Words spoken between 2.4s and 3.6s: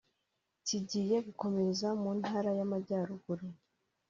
y’Amajyaruguru